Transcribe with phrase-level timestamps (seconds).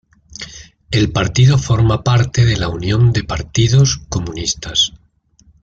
[0.89, 4.93] El partido forma parte de la Unión de Partidos Comunistas.